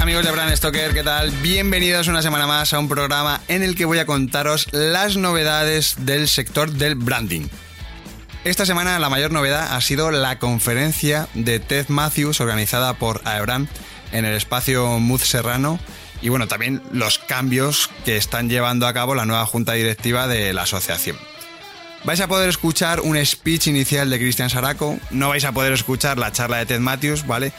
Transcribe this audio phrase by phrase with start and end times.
[0.00, 1.30] Amigos de Brand Stoker, ¿qué tal?
[1.42, 5.94] Bienvenidos una semana más a un programa en el que voy a contaros las novedades
[5.98, 7.46] del sector del branding.
[8.44, 13.68] Esta semana la mayor novedad ha sido la conferencia de Ted Matthews organizada por Aebran
[14.12, 15.78] en el espacio Muz Serrano
[16.20, 20.52] y bueno, también los cambios que están llevando a cabo la nueva junta directiva de
[20.52, 21.16] la asociación.
[22.04, 26.18] Vais a poder escuchar un speech inicial de Cristian Saraco, no vais a poder escuchar
[26.18, 27.52] la charla de Ted Matthews, ¿vale?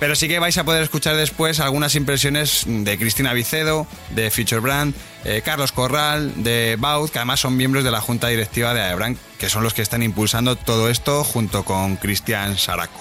[0.00, 4.60] Pero sí que vais a poder escuchar después algunas impresiones de Cristina Vicedo, de Future
[4.60, 4.94] Brand,
[5.24, 9.18] eh, Carlos Corral, de Baud, que además son miembros de la junta directiva de Aebran,
[9.38, 13.00] que son los que están impulsando todo esto junto con Cristian Saraco.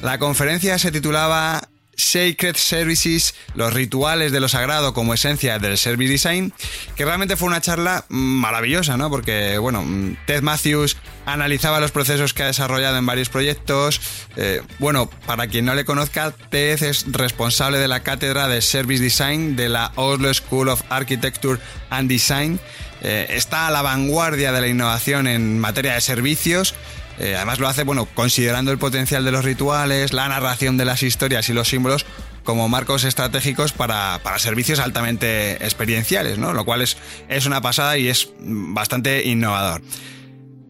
[0.00, 6.12] La conferencia se titulaba Sacred Services, los rituales de lo sagrado como esencia del Service
[6.12, 6.52] Design,
[6.94, 9.10] que realmente fue una charla maravillosa, ¿no?
[9.10, 9.84] Porque, bueno,
[10.26, 14.00] Ted Matthews analizaba los procesos que ha desarrollado en varios proyectos.
[14.36, 19.02] Eh, bueno, para quien no le conozca, Ted es responsable de la cátedra de Service
[19.02, 22.60] Design de la Oslo School of Architecture and Design.
[23.02, 26.74] Eh, está a la vanguardia de la innovación en materia de servicios
[27.18, 31.02] eh, además lo hace, bueno, considerando el potencial de los rituales, la narración de las
[31.02, 32.06] historias y los símbolos
[32.44, 36.52] como marcos estratégicos para, servicios altamente experienciales, ¿no?
[36.52, 36.96] Lo cual es,
[37.28, 39.82] es una pasada y es bastante innovador.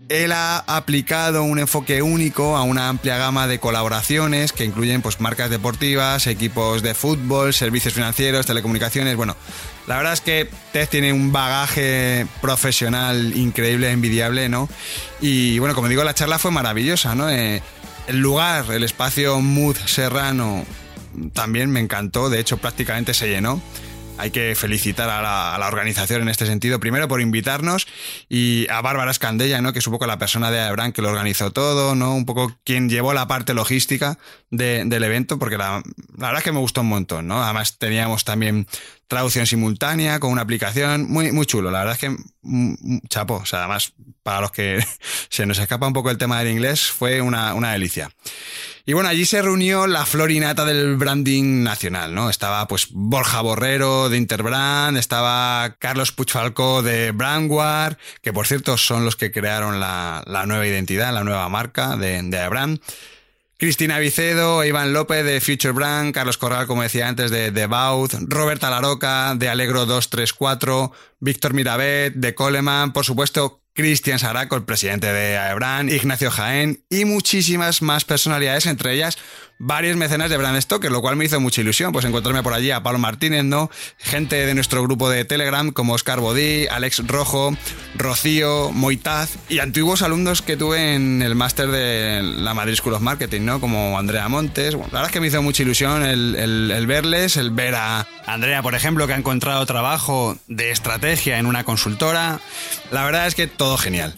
[0.09, 5.21] Él ha aplicado un enfoque único a una amplia gama de colaboraciones que incluyen pues,
[5.21, 9.17] marcas deportivas, equipos de fútbol, servicios financieros, telecomunicaciones.
[9.17, 9.37] Bueno,
[9.89, 14.69] la verdad es que Ted tiene un bagaje profesional increíble, envidiable, ¿no?
[15.21, 17.29] Y bueno, como digo, la charla fue maravillosa, ¿no?
[17.29, 17.61] Eh,
[18.07, 20.65] el lugar, el espacio Mood Serrano,
[21.33, 23.61] también me encantó, de hecho prácticamente se llenó
[24.19, 25.21] hay que felicitar a
[25.59, 27.87] la, organización en este sentido, primero por invitarnos
[28.29, 29.73] y a Bárbara Escandella, ¿no?
[29.73, 32.15] que es un poco la persona de Aebran que lo organizó todo, ¿no?
[32.15, 34.19] un poco quien llevó la parte logística
[34.51, 35.83] del evento, porque la,
[36.17, 37.27] la, verdad es que me gustó un montón.
[37.27, 37.43] ¿no?
[37.43, 38.67] Además teníamos también
[39.09, 43.35] traducción simultánea con una aplicación, muy, muy chulo, la verdad es que mm, mm, chapo,
[43.35, 44.85] o sea, además para los que
[45.29, 48.11] se nos escapa un poco el tema del inglés, fue una, una delicia.
[48.89, 52.31] Y bueno, allí se reunió la florinata del branding nacional, ¿no?
[52.31, 59.05] Estaba pues Borja Borrero de Interbrand, estaba Carlos Puchfalco de Brandware, que por cierto son
[59.05, 62.81] los que crearon la, nueva identidad, la nueva marca de, de Brand.
[63.59, 68.69] Cristina Vicedo, Iván López de Future Brand, Carlos Corral, como decía antes, de, de Roberta
[68.69, 75.39] Laroca de Alegro 234, Víctor Mirabet de Coleman, por supuesto, Cristian Saraco, el presidente de
[75.39, 79.17] Aebran, Ignacio Jaén y muchísimas más personalidades, entre ellas
[79.59, 82.71] varios mecenas de Brand Stoker, lo cual me hizo mucha ilusión, pues encontrarme por allí
[82.71, 83.71] a Pablo Martínez, ¿no?
[83.99, 87.57] Gente de nuestro grupo de Telegram como Oscar Bodí, Alex Rojo,
[87.95, 93.03] Rocío, Moitaz y antiguos alumnos que tuve en el máster de la Madrid School of
[93.03, 93.61] Marketing, ¿no?
[93.61, 94.75] Como Andrea Montes.
[94.75, 98.63] Bueno, la verdad es que me hizo mucha ilusión el, verles, el ver a Andrea,
[98.63, 102.41] por ejemplo, que ha encontrado trabajo de estrategia en una consultora.
[102.91, 104.15] La verdad es que todo genial.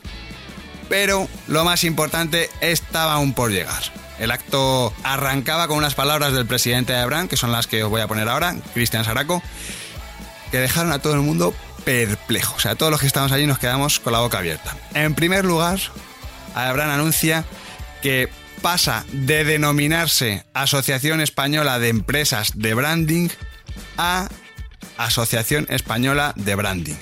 [0.88, 3.82] Pero lo más importante estaba aún por llegar.
[4.18, 7.90] El acto arrancaba con unas palabras del presidente de Abraham, que son las que os
[7.90, 9.42] voy a poner ahora, Cristian Saraco,
[10.50, 12.56] que dejaron a todo el mundo perplejo.
[12.56, 14.76] O sea, todos los que estamos allí nos quedamos con la boca abierta.
[14.94, 15.78] En primer lugar,
[16.54, 17.44] Abraham anuncia
[18.02, 18.28] que
[18.60, 23.28] pasa de denominarse Asociación Española de Empresas de Branding
[23.96, 24.28] a
[24.96, 26.96] Asociación Española de Branding.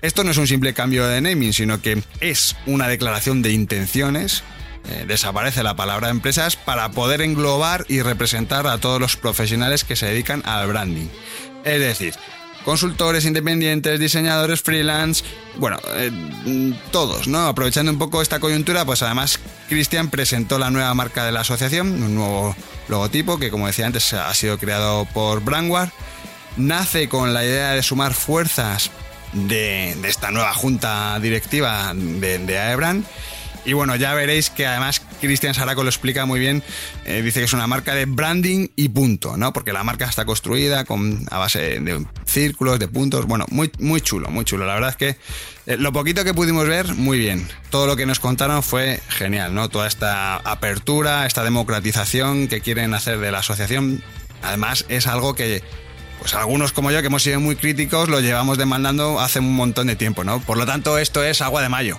[0.00, 4.44] Esto no es un simple cambio de naming, sino que es una declaración de intenciones
[4.88, 9.96] eh, desaparece la palabra empresas para poder englobar y representar a todos los profesionales que
[9.96, 11.08] se dedican al branding.
[11.64, 12.14] Es decir,
[12.64, 15.24] consultores independientes, diseñadores freelance,
[15.56, 16.10] bueno, eh,
[16.90, 17.46] todos, ¿no?
[17.46, 22.02] Aprovechando un poco esta coyuntura, pues además Cristian presentó la nueva marca de la asociación,
[22.02, 22.56] un nuevo
[22.88, 25.90] logotipo que como decía antes ha sido creado por Brandware.
[26.56, 28.90] Nace con la idea de sumar fuerzas
[29.32, 32.58] de, esta nueva junta directiva de, de
[33.68, 36.62] Y bueno, ya veréis que además Cristian Saraco lo explica muy bien.
[37.04, 39.52] Eh, dice que es una marca de branding y punto, ¿no?
[39.52, 43.26] Porque la marca está construida con, a base de círculos, de puntos.
[43.26, 44.64] Bueno, muy, muy chulo, muy chulo.
[44.64, 45.08] La verdad es que
[45.66, 47.46] eh, lo poquito que pudimos ver, muy bien.
[47.68, 49.68] Todo lo que nos contaron fue genial, ¿no?
[49.68, 54.02] Toda esta apertura, esta democratización que quieren hacer de la asociación.
[54.42, 55.62] Además, es algo que
[56.20, 59.88] pues algunos como yo que hemos sido muy críticos lo llevamos demandando hace un montón
[59.88, 60.40] de tiempo, ¿no?
[60.40, 61.98] Por lo tanto, esto es agua de mayo.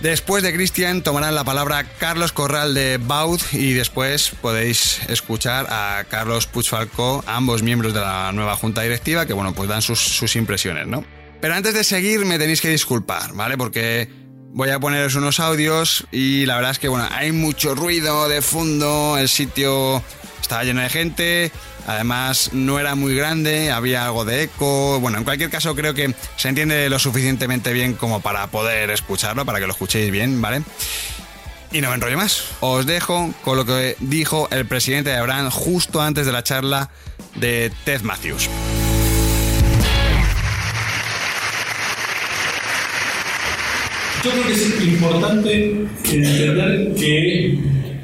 [0.00, 6.04] Después de Cristian tomarán la palabra Carlos Corral de Baud y después podéis escuchar a
[6.08, 10.86] Carlos Puigfalcó, ambos miembros de la nueva junta directiva, que bueno, pues dan sus, impresiones,
[10.86, 11.04] ¿no?
[11.42, 13.58] Pero antes de seguir me tenéis que disculpar, ¿vale?
[13.58, 14.08] Porque
[14.52, 18.40] voy a poneros unos audios y la verdad es que bueno, hay mucho ruido de
[18.40, 20.02] fondo, el sitio
[20.40, 21.52] estaba lleno de gente,
[21.86, 25.00] Además, no era muy grande, había algo de eco.
[25.00, 29.44] Bueno, en cualquier caso, creo que se entiende lo suficientemente bien como para poder escucharlo,
[29.44, 30.62] para que lo escuchéis bien, ¿vale?
[31.72, 32.44] Y no me enrollo más.
[32.60, 36.90] Os dejo con lo que dijo el presidente de Brand justo antes de la charla
[37.36, 38.48] de Ted Matthews.
[44.22, 47.58] Yo creo que es importante entender que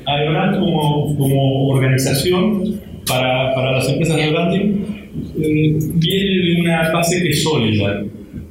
[0.06, 4.96] Brand como, como organización para, para las empresas de branding
[5.38, 8.04] eh, viene de una base que es sólida.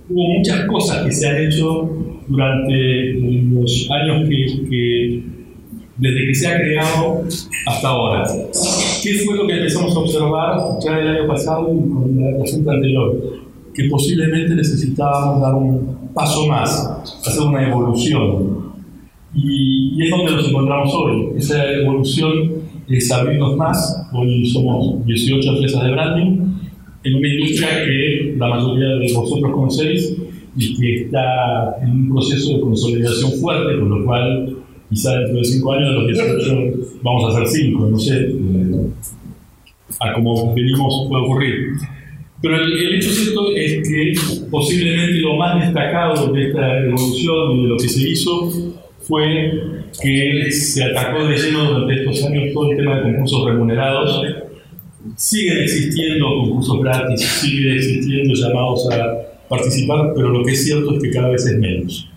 [0.10, 1.90] Hubo muchas cosas que se han hecho
[2.28, 5.24] durante los años que,
[5.98, 7.24] desde que se ha creado
[7.68, 8.24] hasta ahora.
[9.04, 12.72] ¿Qué fue lo que empezamos a observar ya el año pasado y con la junta
[12.74, 13.18] anterior?
[13.74, 18.75] Que posiblemente necesitábamos dar un paso más, hacer una evolución.
[19.35, 21.29] Y, y es donde nos encontramos hoy.
[21.37, 22.53] Esa evolución
[22.87, 24.07] es abrirnos más.
[24.13, 26.55] Hoy somos 18 empresas de branding
[27.05, 30.17] en una industria que la mayoría de vosotros conocéis
[30.57, 34.57] y que está en un proceso de consolidación fuerte, con lo cual
[34.89, 38.89] quizá dentro de 5 años de los 18 vamos a ser 5, no sé, eh,
[39.99, 41.53] a como venimos puede ocurrir.
[42.41, 44.13] Pero el, el, hecho cierto es que
[44.49, 48.51] posiblemente lo más destacado de esta evolución y de lo que se hizo
[49.07, 54.22] fue que se atacó de lleno durante estos años todo el tema de concursos remunerados.
[55.16, 61.04] Siguen existiendo concursos gratis, siguen existiendo llamados a participar, pero lo que es cierto es
[61.04, 62.10] que cada vez es menos.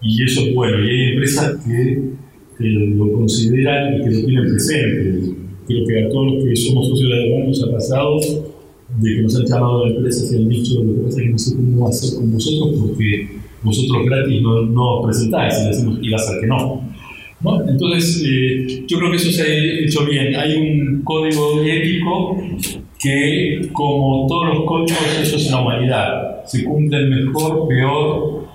[0.00, 2.16] Y eso es bueno, y hay empresas que,
[2.58, 5.34] lo consideran y que lo tienen presente.
[5.66, 8.20] Creo que a todos los que somos socios de la nos ha pasado
[8.98, 11.30] de que nos han llamado a empresas y han dicho lo que pasa es que
[11.30, 13.28] no sé cómo hacer con vosotros porque
[13.66, 16.82] vosotros gratis no, no os presentáis y decimos, y va a ser que no.
[17.68, 20.34] Entonces, eh, yo creo que eso se ha hecho bien.
[20.34, 22.36] Hay un código ético
[22.98, 26.44] que, como todos los códigos, es en la humanidad.
[26.46, 28.46] Se cumplen mejor, peor,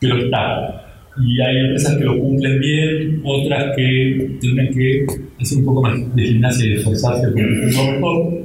[0.00, 0.76] pero está.
[1.22, 5.06] Y hay empresas que lo cumplen bien, otras que tienen que
[5.40, 8.40] hacer un poco más de gimnasia y esforzarse por mejor.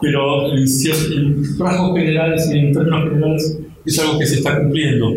[0.00, 5.12] Pero en, en rasgos generales y en términos generales es algo que se está cumpliendo.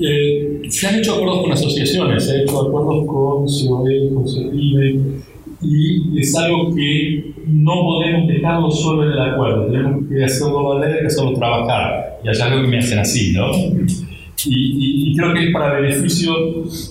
[0.00, 5.00] Eh, se han hecho acuerdos con asociaciones, se han hecho acuerdos con COE, con CEPIBE,
[5.60, 11.00] y es algo que no podemos dejarlo solo en el acuerdo, tenemos que hacerlo valer,
[11.00, 13.50] que hacerlo trabajar, y hay algo que me hacen así, ¿no?
[14.46, 16.32] Y, creo que es para beneficio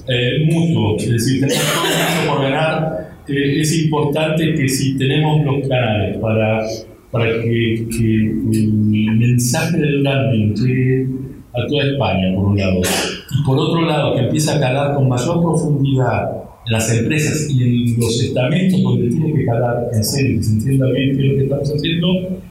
[0.09, 5.45] eh, mutuo, es decir, tenemos todo mucho por ganar, eh, es importante que si tenemos
[5.45, 6.65] los canales para,
[7.11, 11.07] para que, el mensaje del branding llegue
[11.53, 12.81] a toda España, por un lado.
[12.81, 16.31] Y por otro lado, que empieza a calar con mayor profundidad
[16.65, 20.53] en las empresas y en los estamentos donde tiene que calar en serio, que se
[20.53, 22.07] entienda bien qué es lo que estamos haciendo,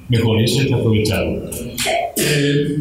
[0.08, 1.50] mejor, eso hay que aprovecharlo.
[2.16, 2.78] Eh,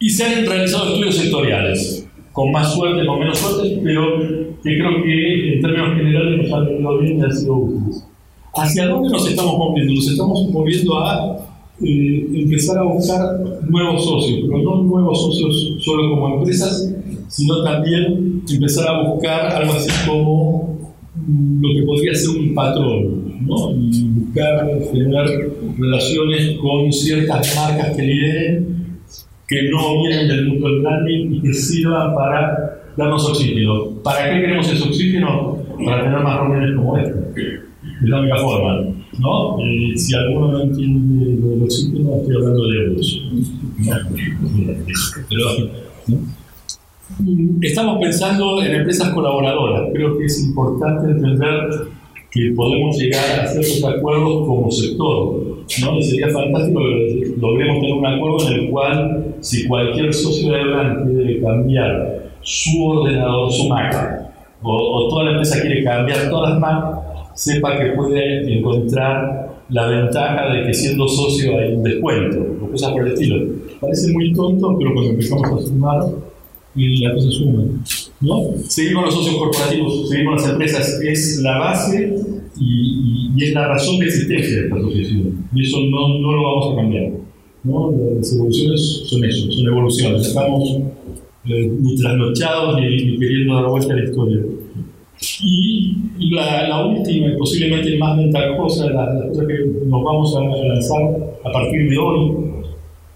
[0.00, 4.18] y se han realizado estudios sectoriales, con más suerte, con menos suerte, pero
[4.62, 8.08] que creo que en términos generales nos han venido bien y han sido útiles.
[8.54, 9.94] ¿Hacia dónde nos estamos moviendo?
[9.94, 11.38] Nos estamos moviendo a
[11.82, 13.20] eh, empezar a buscar
[13.66, 16.94] nuevos socios, pero no nuevos socios solo como empresas,
[17.28, 23.46] sino también empezar a buscar algo así como mm, lo que podría ser un patrón,
[23.46, 23.72] ¿no?
[23.74, 28.98] y buscar tener relaciones con ciertas marcas que lideren,
[29.48, 34.02] que no vienen del mundo del branding y que sirvan para darnos oxígeno.
[34.04, 35.56] ¿Para qué queremos ese oxígeno?
[35.84, 37.18] Para tener más reuniones como esta.
[38.02, 38.80] Es la única forma.
[39.18, 39.58] ¿no?
[39.60, 43.22] Eh, si alguno no entiende lo de los síntomas, estoy hablando de euros.
[47.60, 49.90] Estamos pensando en empresas colaboradoras.
[49.92, 51.92] Creo que es importante entender
[52.30, 55.62] que podemos llegar a ciertos acuerdos como sector.
[55.82, 55.98] ¿no?
[55.98, 60.64] Y sería fantástico que logremos tener un acuerdo en el cual, si cualquier socio de
[60.64, 64.30] Brand quiere cambiar su ordenador, su máquina,
[64.62, 70.52] o, toda la empresa quiere cambiar todas las marcas, sepa que puede encontrar la ventaja
[70.52, 73.54] de que siendo socio hay un descuento, o cosas por el estilo.
[73.80, 76.02] Parece muy tonto, pero cuando empezamos a sumar,
[76.74, 77.64] y la cosa suma.
[78.20, 78.54] ¿no?
[78.66, 82.14] Seguimos los socios corporativos, seguimos las empresas, es la base
[82.58, 85.48] y, es la razón de existencia de esta asociación.
[85.54, 87.12] Y eso no, no lo vamos a cambiar.
[87.64, 87.92] ¿no?
[88.16, 90.28] Las evoluciones son eso, son evoluciones.
[90.28, 90.78] Estamos
[91.46, 94.40] eh, ni trasnochados ni, queriendo dar vuelta a la historia.
[95.44, 95.96] Y,
[96.30, 101.02] la, la, última y posiblemente más ventajosa de las, cosas que nos vamos a lanzar
[101.44, 102.32] a partir de hoy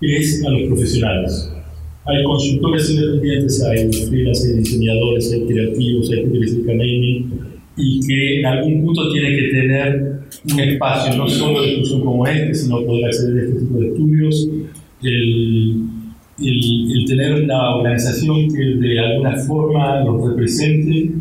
[0.00, 1.52] es a los profesionales.
[2.04, 6.56] Hay consultores independientes, hay freelance, hay diseñadores, hay creativos, hay gente que se
[7.78, 12.26] y que en algún punto tiene que tener un espacio, no solo de discusión como
[12.26, 14.49] este, sino poder acceder a este tipo de estudios,
[15.02, 15.83] el,
[16.38, 21.12] el, tener una organización que de alguna forma los represente,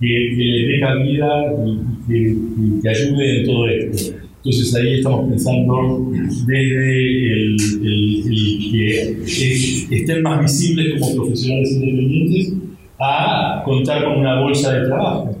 [0.00, 1.28] que, que le dé cabida
[1.64, 2.36] y que,
[2.82, 4.16] que, ayude en todo esto.
[4.36, 6.10] Entonces ahí estamos pensando
[6.46, 12.54] desde el, el, que estén más visibles como profesionales independientes
[12.98, 15.36] a contar con una bolsa de trabajo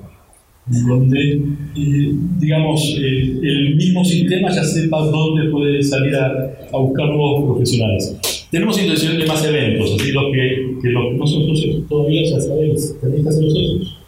[0.66, 1.32] donde,
[1.76, 7.44] eh, digamos, eh, el mismo sistema ya sepa dónde puede salir a, a, buscar nuevos
[7.44, 8.46] profesionales.
[8.50, 12.40] Tenemos intención de más eventos, así los que, que los que no son todavía ya
[12.40, 13.99] sabemos, tenéis que hacer los.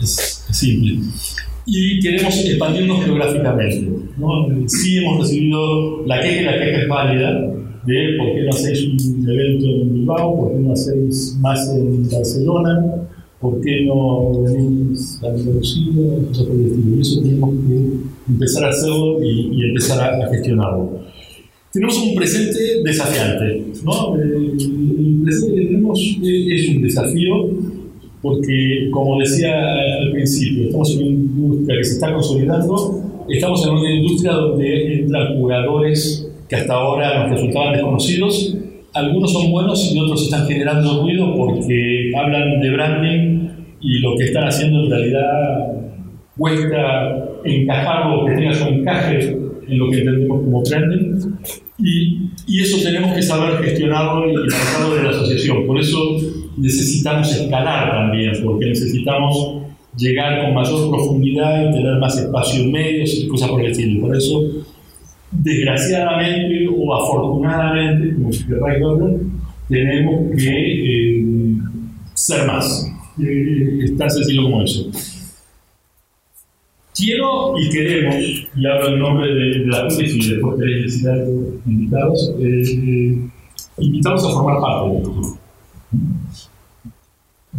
[0.00, 0.98] Es, es, simple.
[1.66, 3.88] Y queremos expandirnos geográficamente.
[4.16, 4.48] ¿no?
[4.68, 9.04] Sí hemos recibido la queja y la queja es válida de por qué no hacéis
[9.04, 13.08] un evento en Bilbao, por qué no hacéis más en Barcelona,
[13.40, 15.92] ¿por qué no venís a Andalucía?
[15.92, 21.00] Y eso tenemos que empezar a hacerlo y, empezar a, gestionarlo.
[21.72, 24.16] Tenemos un presente desafiante, ¿no?
[24.16, 27.50] El, presente que tenemos es un desafío
[28.22, 29.54] porque, como decía
[30.00, 34.94] al principio, estamos en una industria que se está consolidando, estamos en una industria donde
[35.00, 38.56] entran jugadores que hasta ahora nos resultaban desconocidos
[38.98, 43.48] algunos son buenos y otros están generando ruido porque hablan de branding
[43.80, 45.68] y lo que están haciendo en realidad
[46.36, 49.36] cuesta encajarlo, que tenga su encaje
[49.68, 51.20] en lo que entendemos como branding.
[51.78, 55.66] Y, y eso tenemos que saber gestionarlo y manejarlo de la asociación.
[55.66, 55.98] Por eso
[56.58, 59.62] necesitamos escalar también, porque necesitamos
[59.96, 64.06] llegar con mayor profundidad y tener más espacios medios y cosas por el estilo.
[64.06, 64.42] Por eso
[65.30, 68.30] desgraciadamente o afortunadamente, como
[68.66, 69.20] verlo,
[69.68, 71.24] tenemos que eh,
[72.14, 72.90] ser más.
[73.20, 74.90] Eh, es tan sencillo como eso.
[76.94, 78.16] Quiero y queremos,
[78.56, 83.28] y hablo en nombre de, la Junta y después queréis decir algo, invitados, eh,
[83.78, 85.38] invitados a formar parte de esto.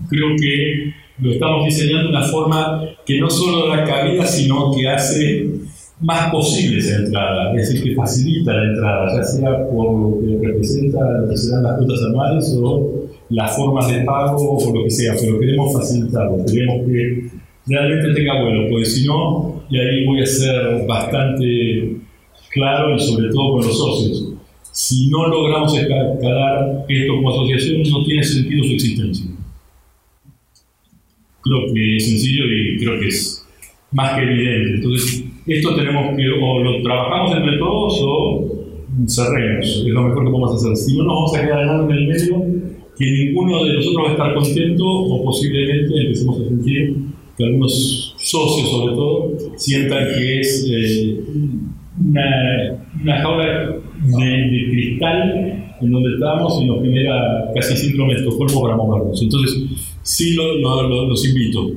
[0.10, 4.88] Creo que lo estamos diseñando de una forma que no solo da cabida, sino que
[4.88, 5.48] hace
[6.01, 10.48] más posible esa entrada, es decir, que facilita la entrada, ya sea por lo que
[10.48, 14.92] representa lo que serán las cuotas anuales o las formas de pago o lo que
[14.92, 17.30] sea, pero queremos facilitarlo, queremos que
[17.68, 21.98] realmente tenga vuelo, porque si no, y ahí voy a ser bastante
[22.51, 24.34] claro y sobre todo con los socios,
[24.72, 29.25] si no logramos escalar esto como asociación, no tiene sentido su existencia.
[31.50, 33.46] Creo que es sencillo y creo que es
[33.91, 34.75] más que evidente.
[34.75, 38.60] Entonces, esto tenemos que o lo trabajamos entre todos o
[39.08, 40.75] cerremos, es lo mejor que podemos hacer.
[40.77, 42.46] Si no nos vamos a quedar en el medio,
[42.98, 46.96] que ninguno de nosotros va a estar contento o posiblemente empecemos a sentir
[47.38, 51.18] que algunos socios sobre todo sientan que es eh,
[51.98, 58.62] una, una, jaula de, cristal en donde estamos y nos genera casi síndrome de Estocolmo
[58.62, 59.22] para movernos.
[59.22, 59.64] Entonces,
[60.02, 60.56] sí lo,
[61.08, 61.72] los invito.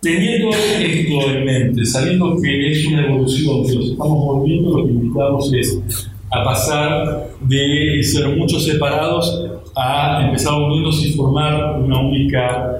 [0.00, 4.92] Teniendo esto en mente, sabiendo que es una evolución, que nos estamos volviendo, lo que
[4.92, 5.82] invitamos es
[6.30, 12.78] a pasar de ser muchos separados a empezar a y formar una única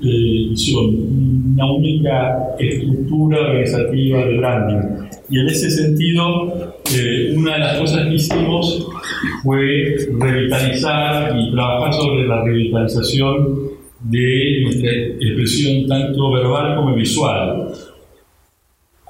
[0.00, 5.07] eh, visión, una única estructura organizativa de branding.
[5.30, 8.86] Y en ese sentido, eh, una de las cosas que hicimos
[9.42, 13.68] fue revitalizar y trabajar sobre la revitalización
[14.00, 17.68] de nuestra expresión tanto verbal como visual.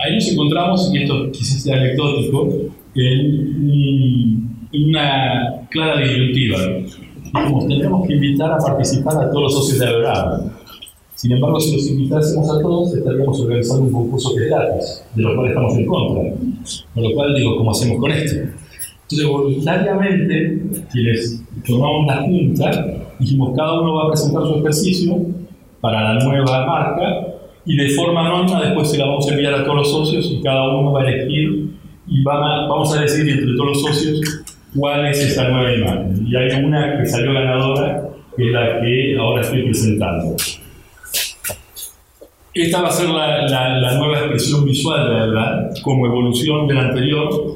[0.00, 2.48] Ahí nos encontramos, y esto quizás sea anecdótico,
[2.94, 6.58] en, una clara disyuntiva.
[7.68, 10.50] Tenemos que invitar a participar a todos los socios de Abraham.
[11.18, 15.34] Sin embargo, si los invitásemos a todos, estaríamos organizando un concurso es gratis, de lo
[15.34, 16.22] cual estamos en contra.
[16.94, 18.38] Con lo cual digo, ¿cómo hacemos con esto?
[19.02, 22.70] Entonces, voluntariamente, quienes tomamos la junta,
[23.18, 25.16] dijimos, cada uno va a presentar su ejercicio
[25.80, 27.26] para la nueva marca
[27.66, 30.40] y de forma anónima después se la vamos a enviar a todos los socios y
[30.40, 31.70] cada uno va a elegir
[32.06, 34.20] y vamos a decidir entre todos los socios
[34.76, 36.28] cuál es esa nueva imagen.
[36.28, 40.36] Y hay una que salió ganadora, que es la que ahora estoy presentando.
[42.54, 46.88] Esta va a ser la, la, nueva expresión visual la verdad, como evolución de la
[46.88, 47.54] anterior,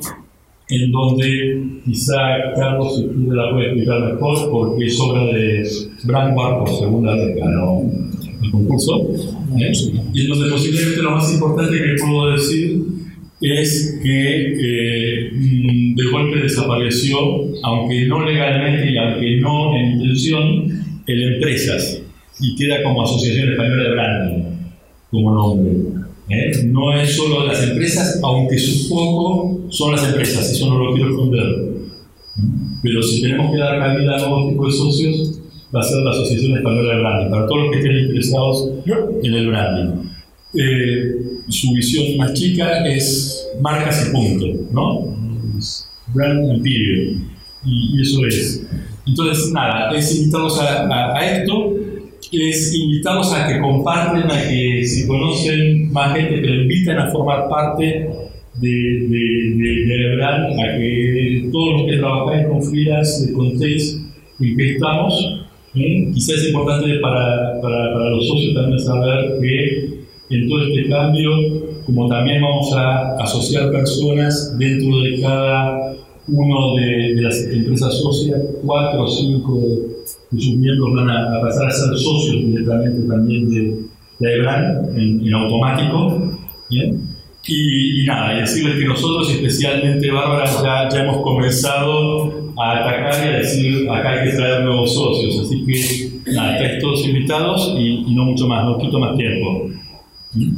[0.69, 5.67] en donde quizá Carlos si la puede explicar mejor, porque es obra de
[6.05, 7.83] Brand por segunda vez ganó
[8.43, 9.09] el concurso,
[9.59, 9.73] ¿eh?
[10.13, 12.83] y en donde posiblemente lo más importante que puedo decir
[13.41, 15.31] es que eh,
[15.97, 17.19] de golpe desapareció,
[17.65, 22.01] aunque no legalmente y aunque no en intención, el Empresas
[22.41, 24.52] y queda como Asociación Española de Branding
[25.13, 25.73] como nombre.
[26.31, 26.65] ¿eh?
[26.65, 31.11] No es solo las empresas, aunque su foco son las empresas, eso no lo quiero
[31.11, 31.73] esconder.
[32.83, 35.41] Pero si tenemos que dar cabida a nuevos tipos de socios,
[35.75, 38.71] va a ser la Asociación Española de Branding, para todos los que estén interesados
[39.23, 40.03] en el branding.
[40.55, 41.15] Eh,
[41.49, 45.17] su visión más chica es marcas y punto, ¿no?
[46.15, 47.17] Brand and period.
[47.65, 48.67] Y, eso es.
[49.07, 51.75] Entonces, nada, es invitarlos a, a, esto,
[52.33, 57.11] es invitarlos a que comparten, a que si conocen más gente, que lo inviten a
[57.11, 58.09] formar parte
[58.55, 64.03] de, de, de, brand, a que todos los que trabajáis con filas contéis
[64.41, 65.47] en qué estamos.
[65.75, 66.11] ¿eh?
[66.15, 71.31] Quizás es importante para, para, para los socios también saber que en todo este cambio,
[71.85, 75.95] como también vamos a asociar personas dentro de cada
[76.29, 79.61] uno de, las empresas socias, cuatro o cinco
[80.33, 83.77] de sus miembros van a, pasar a ser socios directamente también de,
[84.19, 86.39] de EBRAN en, automático.
[87.45, 93.39] Y, nada, y decirles que nosotros, especialmente Bárbara, ya, hemos comenzado a atacar y a
[93.39, 95.41] decir acá hay que traer nuevos socios.
[95.45, 99.69] Así que nada, estáis todos invitados y, y no mucho más, no quito más tiempo.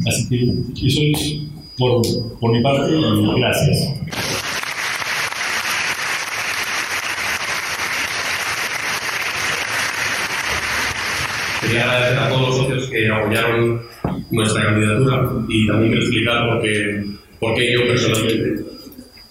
[0.07, 1.41] Así que eso es
[1.77, 2.03] por,
[2.39, 3.94] por mi parte y gracias.
[11.67, 13.83] Quería agradecer a todos los socios que apoyaron
[14.31, 17.05] nuestra candidatura y también quiero explicar por qué,
[17.41, 18.65] por yo personalmente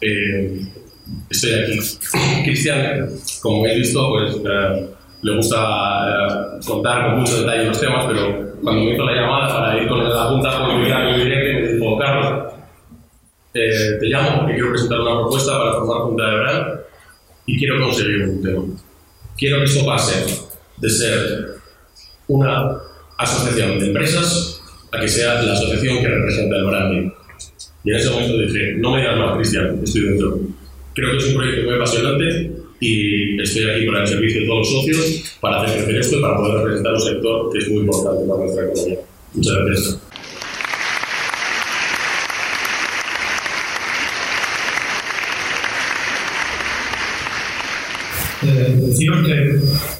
[0.02, 0.62] eh,
[1.30, 1.80] estoy aquí.
[2.44, 3.10] Cristian,
[3.42, 4.88] como he visto, pues eh,
[5.22, 5.58] le gusta
[6.10, 9.88] eh, contar con mucho detalle los temas, pero cuando me hizo la llamada para ir
[9.88, 12.54] con la Junta Política y Directo, me dijo, Carlos,
[13.54, 16.80] eh, te llamo porque quiero presentar una propuesta para formar Junta de Brand
[17.46, 18.64] y quiero conseguir un tema.
[19.38, 21.53] Quiero que esto pase de ser
[22.28, 22.78] una
[23.18, 27.12] asociación de empresas a que sea la asociación que representa el branding.
[27.84, 30.40] Y en ese momento dije, no me digas más, Cristian, estoy dentro.
[30.94, 34.60] Creo que es un proyecto muy apasionante y estoy aquí para el servicio de todos
[34.60, 37.80] los socios para hacer crecer esto y para poder representar un sector que es muy
[37.82, 39.00] importante para nuestra economía.
[39.34, 40.00] Muchas gracias.
[48.46, 48.94] Eh,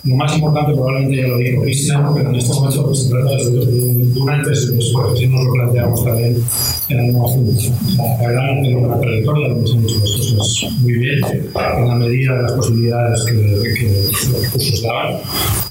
[0.04, 3.30] lo más importante probablemente ya lo dijo Cristian, pero en este momento pues, se trata
[3.38, 6.44] de, un antes y después, si nos lo planteamos también
[6.90, 7.76] en la nueva fundación.
[7.98, 12.44] La verdad tiene una trayectoria, hemos hecho las cosas muy bien, en la medida de
[12.44, 15.20] las posibilidades que, que los recursos daban,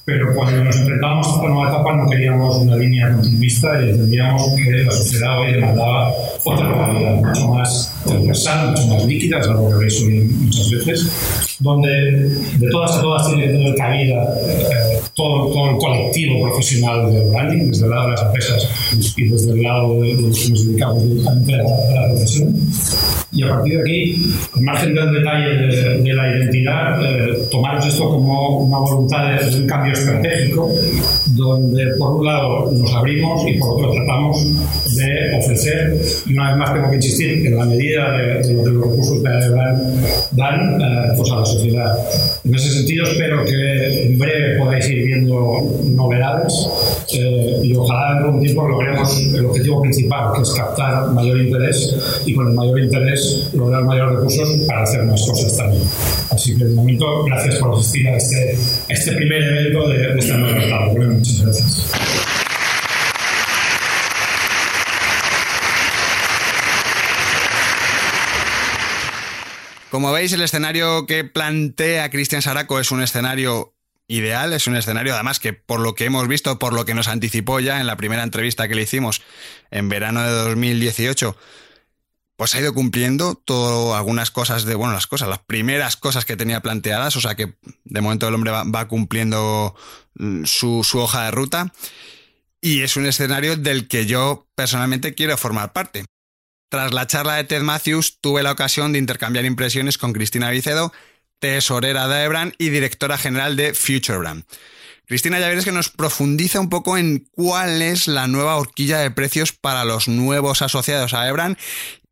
[0.04, 4.54] pero cuando nos enfrentamos a esta nueva etapa no queríamos una línea continuista y entendíamos
[4.56, 6.12] que la sociedad hoy demandaba
[6.44, 11.56] otra realidad mucho más transversal, mucho más líquida, es algo que habéis oído muchas veces,
[11.60, 17.12] donde de todas a todas tiene que tener cabida eh, todo, todo, el colectivo profesional
[17.12, 18.68] del branding, desde el lado de las empresas
[19.16, 22.56] y desde el lado de, los que nos dedicamos directamente a la, profesión.
[23.30, 25.48] Y a partir de aquí, al margen del detalle
[26.02, 30.70] de, la identidad, eh, tomamos esto como una voluntad de, un cambio estratégico,
[31.26, 34.46] donde por un lado nos abrimos y por otro tratamos
[34.96, 38.70] de ofrecer, y una vez más tengo que insistir, en la medida de, lo que
[38.70, 39.30] los recursos de
[40.32, 41.98] dan eh, pues a la sociedad.
[42.44, 46.52] En ese sentido, espero que en breve podáis ir viendo novedades
[47.14, 51.94] eh, y ojalá en algún tiempo logremos el objetivo principal, que es captar mayor interés
[52.26, 55.84] y con el mayor interés lograr mayores recursos para hacer más cosas también.
[56.30, 60.36] Así que de momento, gracias por asistir a este, este primer evento de, de esta
[60.36, 60.86] nueva etapa.
[60.86, 62.11] muchas gracias.
[69.92, 73.74] Como veis, el escenario que plantea Cristian Saraco es un escenario
[74.08, 77.08] ideal, es un escenario además que por lo que hemos visto, por lo que nos
[77.08, 79.20] anticipó ya en la primera entrevista que le hicimos
[79.70, 81.36] en verano de 2018,
[82.36, 86.38] pues ha ido cumpliendo todo, algunas cosas de, bueno, las cosas, las primeras cosas que
[86.38, 87.52] tenía planteadas, o sea que
[87.84, 89.74] de momento el hombre va, cumpliendo
[90.14, 91.70] mm, su, su hoja de ruta.
[92.62, 96.06] y es un escenario del que yo personalmente quiero formar parte.
[96.72, 100.90] Tras la charla de Ted Matthews, tuve la ocasión de intercambiar impresiones con Cristina Vicedo,
[101.38, 104.44] tesorera de Ebran y directora general de Futurebrand.
[105.04, 109.10] Cristina, ya veréis que nos profundiza un poco en cuál es la nueva horquilla de
[109.10, 111.58] precios para los nuevos asociados a Ebran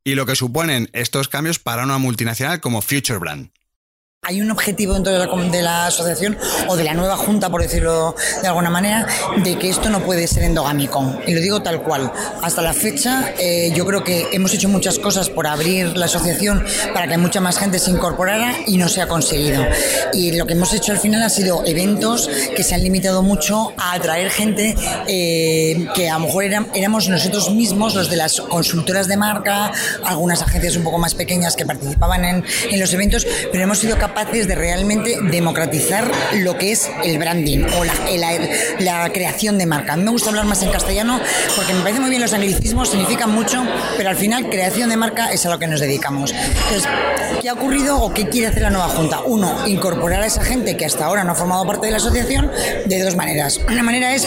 [0.05, 3.51] y lo que suponen estos cambios para una multinacional como Futurebrand.
[4.23, 6.37] Hay un objetivo dentro de la, de la, asociación
[6.69, 9.07] o de la nueva junta, por decirlo de alguna manera,
[9.43, 11.19] de que esto no puede ser endogámico.
[11.27, 12.13] Y lo digo tal cual.
[12.43, 16.63] Hasta la fecha, eh, yo creo que hemos hecho muchas cosas por abrir la asociación
[16.93, 19.65] para que mucha más gente se incorporara y no se ha conseguido.
[20.13, 23.73] Y lo que hemos hecho al final ha sido eventos que se han limitado mucho
[23.79, 24.77] a atraer gente
[25.09, 29.73] eh, que a lo mejor éramos nosotros mismos, los de las consultoras de marca,
[30.05, 33.97] algunas agencias un poco más pequeñas que participaban en, en los eventos, pero hemos sido
[33.97, 38.33] capaces capaces de realmente democratizar lo que es el branding o la,
[38.81, 39.93] la, creación de marca.
[39.93, 41.21] A mí me gusta hablar más en castellano
[41.55, 43.63] porque me parece muy bien los anglicismos, significan mucho,
[43.97, 46.33] pero al final creación de marca es a lo que nos dedicamos.
[46.33, 46.89] Entonces,
[47.41, 49.21] ¿qué ha ocurrido o qué quiere hacer la nueva Junta?
[49.25, 52.51] Uno, incorporar a esa gente que hasta ahora no ha formado parte de la asociación
[52.87, 53.61] de dos maneras.
[53.69, 54.27] Una manera es,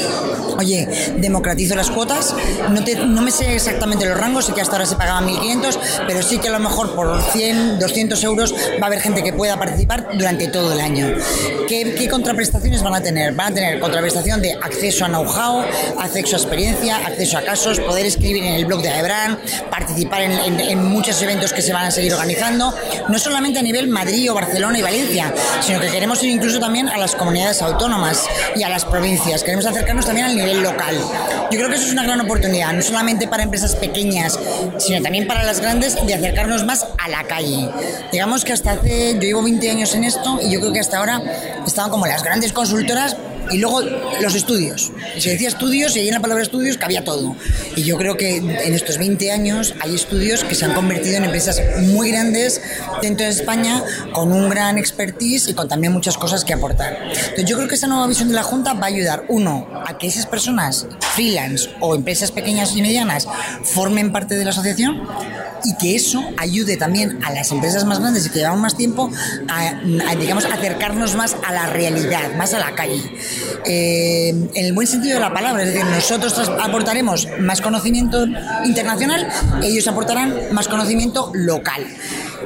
[0.58, 2.34] oye, democratizo las cuotas,
[2.69, 5.78] no, te, no me sé exactamente los rangos, sé que hasta ahora se pagaban 1.500,
[6.08, 9.34] pero sí que a lo mejor por 100, 200 euros va a haber gente que
[9.34, 11.08] pueda participar participar durante todo el año.
[11.68, 13.34] ¿Qué, contraprestaciones van a tener?
[13.34, 15.64] Van a tener contraprestación de acceso a know-how,
[16.00, 19.40] acceso a experiencia, acceso a casos, poder escribir en el blog de Aebran,
[19.72, 22.74] participar en, muchos eventos que se van a seguir organizando,
[23.10, 26.88] no solamente a nivel Madrid o Barcelona y Valencia, sino que queremos ir incluso también
[26.90, 29.44] a las comunidades autónomas y a las provincias.
[29.44, 30.96] Queremos acercarnos también al nivel local.
[31.50, 34.38] Yo creo que eso es una gran oportunidad, no solamente para empresas pequeñas,
[34.78, 37.70] sino también para las grandes de acercarnos más a la calle.
[38.12, 40.97] Digamos que hasta hace, yo llevo 20 años en esto y yo creo que hasta
[40.97, 41.21] ahora
[41.65, 43.15] estaban como las grandes consultoras
[43.52, 43.82] y luego
[44.21, 44.91] los estudios.
[45.17, 47.36] Se decía estudios y ahí en la palabra estudios cabía todo.
[47.76, 51.26] Y yo creo que en estos 20 años hay estudios que se han convertido en
[51.26, 52.62] empresas muy grandes
[53.02, 56.97] dentro de España con un gran expertise y con también muchas cosas que aportar.
[57.04, 59.97] Entonces yo creo que esa nueva visión de la Junta va a ayudar, uno, a
[59.97, 63.28] que esas personas freelance o empresas pequeñas y medianas
[63.63, 65.02] formen parte de la asociación
[65.63, 69.10] y que eso ayude también a las empresas más grandes y que llevan más tiempo
[69.47, 73.02] a, digamos, acercarnos más a la realidad, más a la calle.
[73.65, 78.26] Eh, en el buen sentido de la palabra, es decir, nosotros aportaremos más conocimiento
[78.65, 79.28] internacional,
[79.63, 81.86] ellos aportarán más conocimiento local.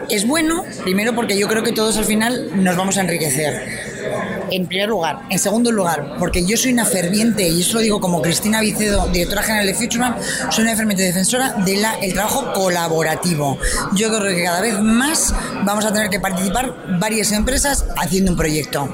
[0.09, 4.67] Es bueno, primero porque yo creo que todos al final nos vamos a enriquecer en
[4.67, 5.21] primer lugar.
[5.29, 9.07] En segundo lugar, porque yo soy una ferviente, y eso lo digo como Cristina Vicedo,
[9.07, 10.15] directora general de Futureman,
[10.49, 13.57] soy una ferviente defensora del el trabajo colaborativo.
[13.93, 15.33] Yo creo que cada vez más
[15.63, 18.89] vamos a tener que participar varias empresas haciendo un proyecto.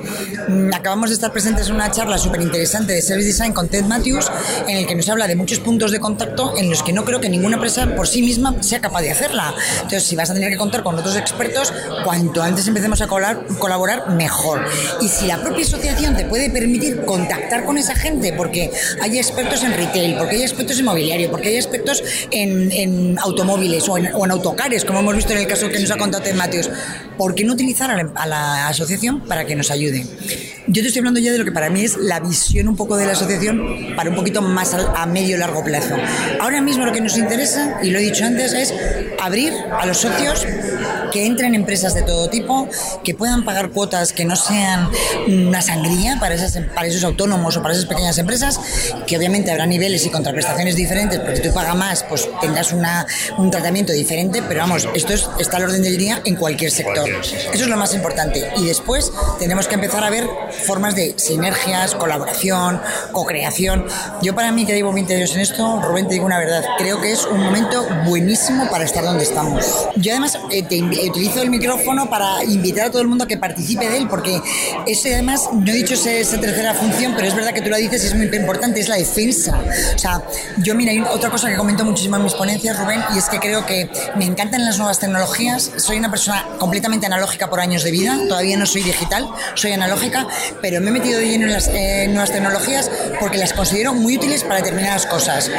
[0.49, 3.85] Mm, acabamos de estar presentes en una charla súper interesante de Service Design con Ted
[3.85, 4.29] Matthews,
[4.67, 7.21] en el que nos habla de muchos puntos de contacto en los que no creo
[7.21, 9.53] que ninguna empresa por sí misma sea capaz de hacerla.
[9.75, 14.09] Entonces, si vas a tener que contar con otros expertos, cuanto antes empecemos a colaborar,
[14.09, 14.65] mejor.
[15.01, 19.63] Y si la propia asociación te puede permitir contactar con esa gente, porque hay expertos
[19.63, 24.85] en retail, porque hay expertos en mobiliario, porque hay expertos en, automóviles o en, autocares,
[24.85, 26.69] como hemos visto en el caso que nos ha contado Ted Mateos,
[27.17, 30.05] ¿por qué no utilizar a la, asociación para que nos ayude?
[30.67, 32.95] Yo te estoy hablando ya de lo que para mí es la visión un poco
[32.95, 35.95] de la asociación para un poquito más a, a medio largo plazo.
[36.39, 38.73] Ahora mismo lo que nos interesa, y lo he dicho antes, es
[39.21, 40.45] abrir a los socios
[41.13, 42.67] que entren empresas de todo tipo,
[43.03, 44.89] que puedan pagar cuotas que no sean
[45.27, 48.59] una sangría para, esas, para esos autónomos o para esas pequeñas empresas,
[49.05, 53.05] que obviamente habrá niveles y contraprestaciones diferentes, porque si tú pagas más, pues tendrás una,
[53.37, 57.07] un tratamiento diferente, pero vamos, esto es, está al orden del día en cualquier sector.
[57.07, 58.51] Eso es lo más importante.
[58.57, 60.27] Y después tenemos que empezar a ver
[60.65, 63.85] formas de sinergias, colaboración, co-creación.
[64.23, 66.99] Yo para mí que llevo 20 años en esto, Rubén, te digo una verdad, creo
[66.99, 69.65] que es un momento buenísimo para estar donde estamos.
[69.95, 70.75] Yo además eh, te
[71.09, 74.41] utilizo el micrófono para invitar a todo el mundo a que participe de él, porque
[74.87, 78.03] ese además, no he dicho esa, tercera función, pero es verdad que tú lo dices
[78.03, 79.59] y es muy importante, es la defensa.
[79.95, 80.21] O sea,
[80.57, 83.39] yo mira, hay otra cosa que comento muchísimo en mis ponencias, Rubén, y es que
[83.39, 85.71] creo que me encantan las nuevas tecnologías.
[85.77, 90.27] Soy una persona completamente analógica por años de vida, todavía no soy digital, soy analógica,
[90.61, 91.69] pero me he metido de lleno en las
[92.07, 92.89] nuevas tecnologías
[93.19, 95.49] porque las considero muy útiles para determinadas cosas.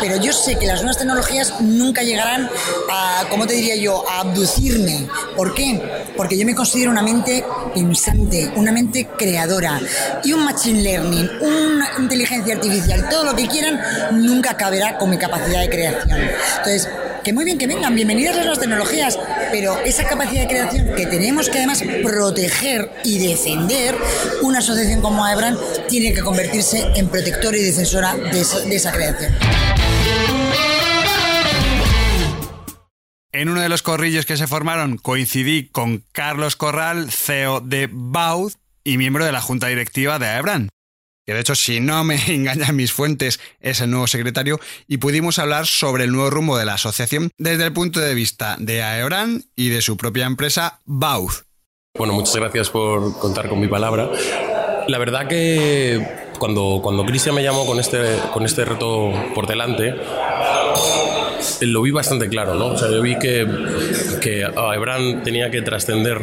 [0.00, 2.50] Pero yo sé que las nuevas tecnologías nunca llegarán
[2.90, 4.91] a, ¿cómo te diría yo?, a abducirme.
[5.36, 5.80] ¿Por qué?
[6.16, 9.80] Porque yo me considero una mente pensante, una mente creadora.
[10.24, 13.80] Y un machine learning, una inteligencia artificial, todo lo que quieran,
[14.12, 16.20] nunca caberá con mi capacidad de creación.
[16.58, 16.88] Entonces,
[17.22, 19.18] que muy bien que vengan, bienvenidas las nuevas tecnologías,
[19.52, 23.96] pero esa capacidad de creación que tenemos que además proteger y defender,
[24.42, 25.56] una asociación como AEBRAN
[25.88, 29.32] tiene que convertirse en protectora y defensora de esa, de esa creación.
[33.34, 38.52] En uno de los corrillos que se formaron coincidí con Carlos Corral, CEO de Baud
[38.84, 40.68] y miembro de la junta directiva de AEBRAN.
[41.24, 45.38] Que de hecho, si no me engañan mis fuentes, es el nuevo secretario, y pudimos
[45.38, 49.44] hablar sobre el nuevo rumbo de la asociación desde el punto de vista de AEBRAN
[49.56, 51.32] y de su propia empresa, Baud.
[51.96, 54.10] Bueno, muchas gracias por contar con mi palabra.
[54.88, 56.06] La verdad que
[56.38, 59.94] cuando, cuando Cristian me llamó con este, con este reto por delante,
[61.66, 62.66] lo vi bastante claro, ¿no?
[62.68, 63.46] O sea, yo vi que,
[64.20, 66.20] que Ebran tenía que trascender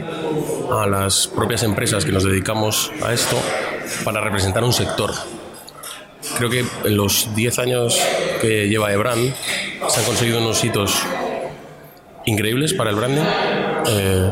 [0.72, 3.38] a las propias empresas que nos dedicamos a esto
[4.04, 5.12] para representar un sector.
[6.38, 8.00] Creo que en los 10 años
[8.42, 9.34] que lleva Ebran
[9.88, 11.02] se han conseguido unos hitos
[12.26, 13.24] increíbles para el branding.
[13.88, 14.32] Eh,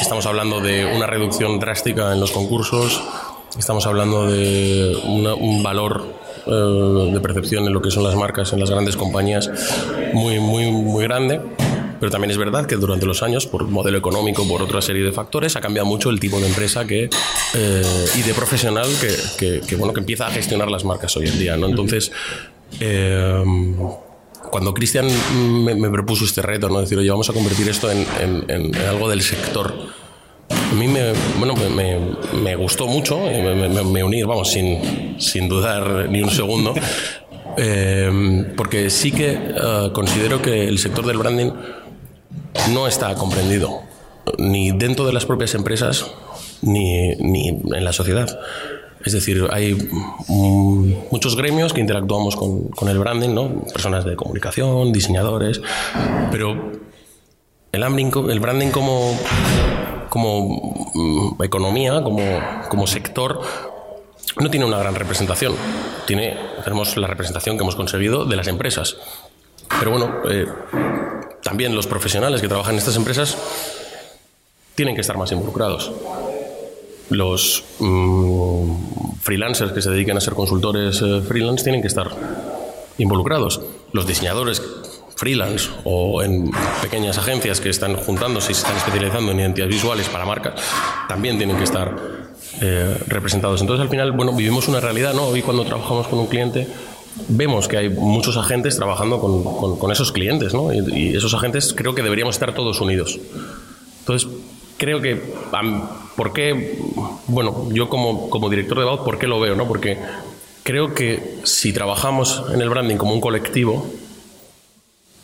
[0.00, 3.02] estamos hablando de una reducción drástica en los concursos,
[3.58, 6.13] estamos hablando de un valor
[6.46, 9.50] eh, de percepción en lo que son las marcas en las grandes compañías
[10.12, 11.40] muy, muy, muy grande.
[12.00, 15.12] Pero también es verdad que durante los años, por modelo económico, por otra serie de
[15.12, 17.08] factores, ha cambiado mucho el tipo de empresa que,
[17.54, 18.86] eh, y de profesional
[19.38, 21.56] que, bueno, que empieza a gestionar las marcas hoy en día.
[21.56, 21.66] ¿no?
[21.66, 22.12] Entonces,
[22.80, 23.42] eh,
[24.50, 25.06] cuando Cristian
[25.64, 26.80] me, propuso este reto, ¿no?
[26.80, 29.72] decir, oye, vamos a convertir esto en algo del sector
[30.74, 31.98] a mí me, bueno, me,
[32.36, 36.74] me gustó mucho, me, me, uní, vamos, sin, sin dudar ni un segundo,
[37.56, 41.52] eh, porque sí que eh, considero que el sector del branding
[42.72, 43.82] no está comprendido,
[44.38, 46.10] ni dentro de las propias empresas,
[46.62, 48.40] ni, ni en la sociedad.
[49.04, 49.76] Es decir, hay
[50.28, 53.62] muchos gremios que interactuamos con, con, el branding, ¿no?
[53.72, 55.60] personas de comunicación, diseñadores,
[56.32, 56.72] pero
[57.70, 59.14] el, el branding como
[60.14, 62.22] como mm, economía, como,
[62.68, 63.40] como sector,
[64.40, 65.56] no tiene una gran representación.
[66.06, 68.96] Tiene, tenemos la representación que hemos conseguido de las empresas.
[69.76, 70.46] Pero bueno, eh,
[71.42, 73.36] también los profesionales que trabajan en estas empresas
[74.76, 75.90] tienen que estar más involucrados.
[77.10, 82.08] Los mm, freelancers que se dedican a ser consultores eh, freelance tienen que estar
[82.98, 83.62] involucrados.
[83.90, 84.62] Los diseñadores
[85.16, 86.50] freelance o en
[86.82, 90.54] pequeñas agencias que están juntándose y se están especializando en identidades visuales para marcas,
[91.08, 91.96] también tienen que estar
[92.60, 93.60] eh, representados.
[93.60, 95.24] Entonces, al final, bueno, vivimos una realidad, ¿no?
[95.24, 96.68] Hoy cuando trabajamos con un cliente,
[97.28, 100.72] vemos que hay muchos agentes trabajando con, con, esos clientes, ¿no?
[100.72, 103.18] Y, esos agentes creo que deberíamos estar todos unidos.
[104.00, 104.28] Entonces,
[104.76, 105.20] creo que,
[106.16, 106.78] ¿por qué?
[107.26, 109.66] Bueno, yo como, director de BAUT, ¿por qué lo veo, no?
[109.66, 109.98] Porque
[110.62, 113.86] creo que si trabajamos en el branding como un colectivo,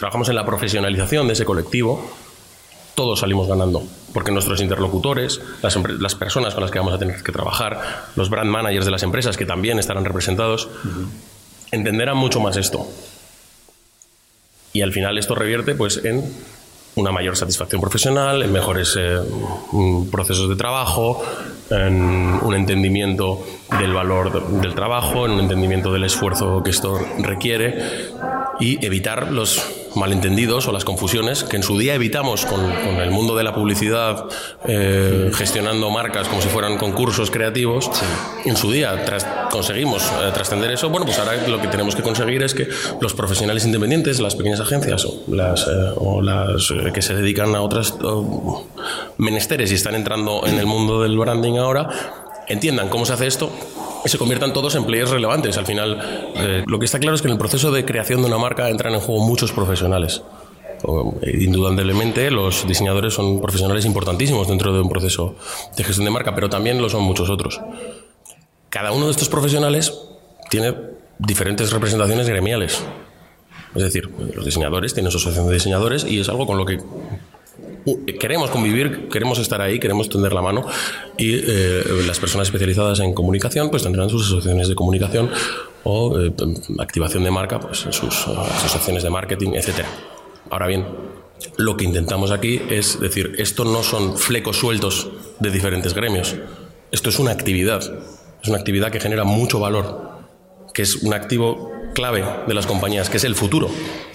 [0.00, 2.10] trabajamos en la profesionalización de ese colectivo,
[2.94, 3.82] todos salimos ganando,
[4.14, 8.30] porque nuestros interlocutores, las, las, personas con las que vamos a tener que trabajar, los
[8.30, 10.70] brand managers de las empresas que también estarán representados,
[11.70, 12.88] entenderán mucho más esto.
[14.72, 16.24] Y al final esto revierte pues en
[16.94, 19.18] una mayor satisfacción profesional, en mejores eh,
[19.72, 21.22] mm, procesos de trabajo,
[21.68, 23.44] en un entendimiento
[23.78, 28.10] del valor del trabajo, en un entendimiento del esfuerzo que esto requiere
[28.60, 29.62] y evitar los
[29.96, 34.26] malentendidos o las confusiones que en su día evitamos con, el mundo de la publicidad,
[34.66, 37.90] eh, gestionando marcas como si fueran concursos creativos.
[38.44, 40.90] En su día tras, conseguimos eh, trascender eso.
[40.90, 42.68] Bueno, pues ahora lo que tenemos que conseguir es que
[43.00, 47.62] los profesionales independientes, las pequeñas agencias o las, eh, o las que se dedican a
[47.62, 47.94] otras
[49.18, 51.88] menesteres y están entrando en el mundo del branding ahora,
[52.52, 53.50] entiendan cómo se hace esto
[54.08, 55.56] se conviertan todos en players relevantes.
[55.58, 58.28] Al final, eh, lo que está claro es que en el proceso de creación de
[58.28, 60.22] una marca entran en juego muchos profesionales.
[61.22, 65.36] indudablemente, los diseñadores son profesionales importantísimos dentro de un proceso
[65.76, 67.60] de gestión de marca, pero también lo son muchos otros.
[68.70, 69.92] Cada uno de estos profesionales
[70.48, 70.74] tiene
[71.18, 72.82] diferentes representaciones gremiales.
[73.74, 76.78] Es decir, los diseñadores tienen su asociación de diseñadores y es algo con lo que
[78.18, 80.66] queremos convivir, queremos estar ahí, queremos tender la mano
[81.16, 85.30] y eh, las personas especializadas en comunicación pues tendrán sus asociaciones de comunicación
[85.84, 86.32] o eh,
[86.78, 89.84] activación de marca, pues sus asociaciones de marketing, etc.
[90.50, 90.84] Ahora bien,
[91.56, 96.36] lo que intentamos aquí es decir, esto no son flecos sueltos de diferentes gremios,
[96.92, 97.82] esto es una actividad,
[98.42, 100.10] es una actividad que genera mucho valor,
[100.74, 103.68] que es un activo clave de las compañías, que es el futuro.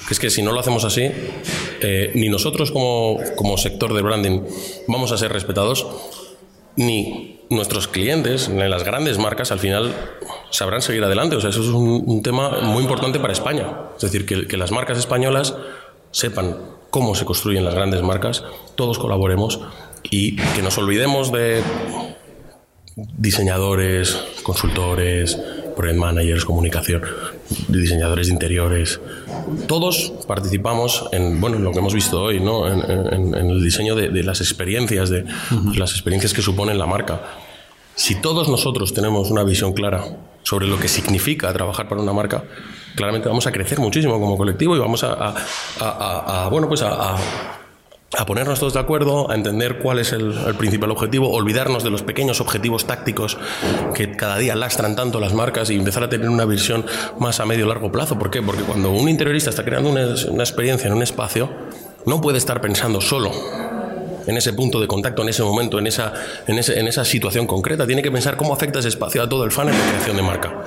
[0.08, 1.10] Que es que si no lo hacemos así,
[1.82, 4.42] eh, ni nosotros como, como sector de branding
[4.88, 5.88] vamos a ser respetados,
[6.76, 9.94] ni nuestros clientes, ni las grandes marcas, al final
[10.52, 11.36] sabrán seguir adelante.
[11.36, 13.68] O sea, eso es un, tema muy importante para España.
[13.96, 15.56] Es decir, que, que las marcas españolas
[16.12, 16.58] sepan
[16.90, 18.44] cómo se construyen las grandes marcas,
[18.76, 19.60] todos colaboremos
[20.04, 21.62] y que nos olvidemos de
[22.96, 25.38] diseñadores, consultores,
[25.76, 27.04] project managers, comunicación,
[27.68, 29.00] diseñadores de interiores.
[29.68, 32.68] Todos participamos en, bueno, en lo que hemos visto hoy, ¿no?
[32.68, 35.26] en, el diseño de, las experiencias, de
[35.76, 37.22] las experiencias que suponen la marca.
[37.96, 40.04] Si todos nosotros tenemos una visión clara
[40.44, 42.44] sobre lo que significa trabajar para una marca,
[42.96, 47.16] claramente vamos a crecer muchísimo como colectivo y vamos a, bueno, pues a,
[48.26, 52.40] ponernos todos de acuerdo, a entender cuál es el, principal objetivo, olvidarnos de los pequeños
[52.42, 53.38] objetivos tácticos
[53.94, 56.86] que cada día lastran tanto las marcas y empezar a tener una visión
[57.20, 58.18] más a medio largo plazo.
[58.18, 58.42] ¿Por qué?
[58.42, 61.50] Porque cuando un interiorista está creando una experiencia en un espacio,
[62.06, 63.32] no puede estar pensando solo
[64.28, 66.14] en ese punto de contacto, en ese momento, en esa,
[66.48, 67.86] en, en esa situación concreta.
[67.86, 70.64] Tiene que pensar cómo afecta ese espacio a todo el funnel de creación de marca.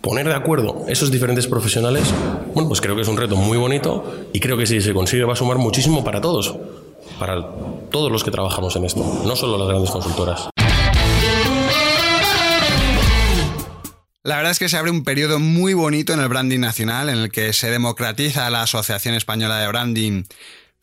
[0.00, 2.04] Poner de acuerdo esos diferentes profesionales,
[2.54, 5.24] bueno, pues creo que es un reto muy bonito y creo que si se consigue
[5.24, 6.54] va a sumar muchísimo para todos,
[7.18, 7.44] para
[7.90, 10.48] todos los que trabajamos en esto, no solo las grandes consultoras.
[14.22, 17.18] La verdad es que se abre un periodo muy bonito en el branding nacional en
[17.18, 20.24] el que se democratiza la Asociación Española de Branding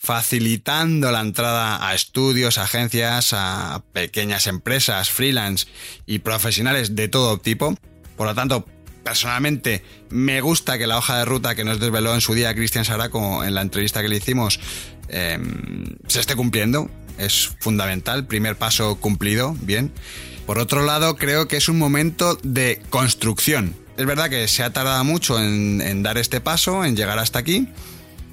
[0.03, 5.65] facilitando la entrada a estudios, agencias, a pequeñas empresas, freelance
[6.05, 7.73] y profesionales de todo tipo.
[8.17, 8.65] Por lo tanto,
[9.05, 12.83] personalmente me gusta que la hoja de ruta que nos desveló en su día Cristian
[12.83, 14.59] Saraco en la entrevista que le hicimos
[15.07, 16.91] em, se esté cumpliendo.
[17.17, 19.93] Es fundamental, primer paso cumplido, bien.
[20.45, 23.73] Por otro lado, creo que es un momento de construcción.
[23.95, 27.69] Es verdad que se ha tardado mucho en dar este paso, en llegar hasta aquí,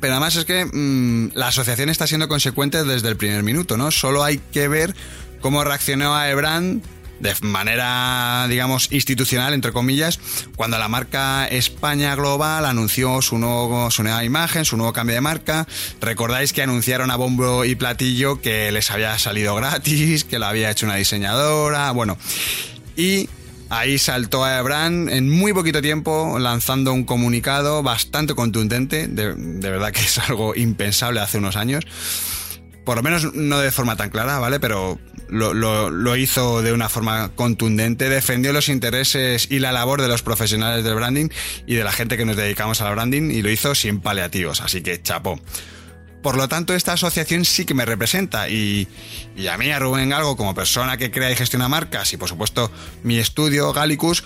[0.01, 3.91] pero además es que mm, la asociación está siendo consecuente desde el primer minuto, ¿no?
[3.91, 4.95] Solo hay que ver
[5.41, 6.83] cómo reaccionó a Ebrand
[7.21, 10.19] de manera, digamos, institucional, entre comillas,
[10.57, 15.21] cuando la marca España Global anunció su, nuevo, su nueva imagen, su nuevo cambio de
[15.21, 15.67] marca.
[16.01, 20.71] Recordáis que anunciaron a bombo y platillo que les había salido gratis, que lo había
[20.71, 22.17] hecho una diseñadora, bueno.
[22.97, 23.29] Y
[23.71, 29.33] Ahí saltó a Ebran en muy poquito tiempo lanzando un comunicado bastante contundente, de,
[29.71, 31.85] verdad que es algo impensable hace unos años.
[32.85, 34.59] Por lo menos no de forma tan clara, ¿vale?
[34.59, 40.09] Pero lo, lo, hizo de una forma contundente, defendió los intereses y la labor de
[40.09, 41.29] los profesionales del branding
[41.65, 44.83] y de la gente que nos dedicamos al branding y lo hizo sin paliativos, así
[44.83, 45.39] que chapo.
[46.23, 48.89] Por lo tanto, esta asociación sí que me representa y,
[49.51, 52.71] a mí, a Rubén Galgo, como persona que crea y gestiona marcas y por supuesto
[53.03, 54.25] mi estudio Gallicus,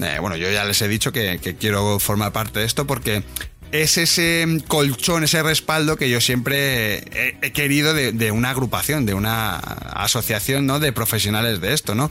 [0.00, 3.24] eh, bueno, yo ya les he dicho que, quiero formar parte de esto porque
[3.72, 6.98] es ese colchón, ese respaldo que yo siempre
[7.42, 10.78] he, querido de, una agrupación, de una asociación ¿no?
[10.78, 12.10] de profesionales de esto, ¿no?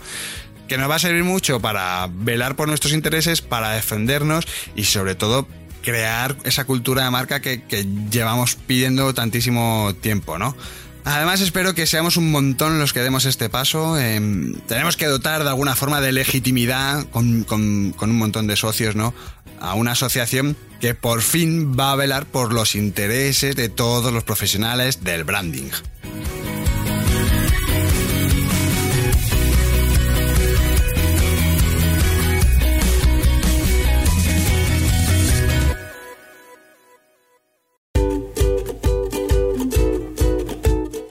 [0.68, 5.16] Que nos va a servir mucho para velar por nuestros intereses, para defendernos y sobre
[5.16, 5.48] todo
[5.82, 7.62] crear esa cultura de marca que,
[8.10, 10.56] llevamos pidiendo tantísimo tiempo, ¿no?
[11.04, 13.98] Además espero que seamos un montón los que demos este paso.
[13.98, 18.96] Em, tenemos que dotar de alguna forma de legitimidad con, con, un montón de socios,
[18.96, 19.14] ¿no?
[19.60, 24.24] A una asociación que por fin va a velar por los intereses de todos los
[24.24, 25.72] profesionales del branding.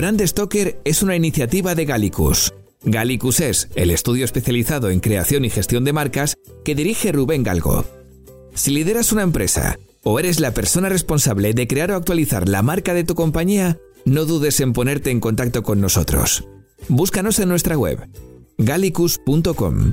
[0.00, 2.54] Brand Stoker es una iniciativa de Gallicus.
[2.84, 7.84] Gallicus es el estudio especializado en creación y gestión de marcas que dirige Rubén Galgo.
[8.54, 12.94] Si lideras una empresa o eres la persona responsable de crear o actualizar la marca
[12.94, 16.44] de tu compañía, no dudes en ponerte en contacto con nosotros.
[16.88, 18.08] Búscanos en nuestra web
[18.56, 19.92] gallicus.com.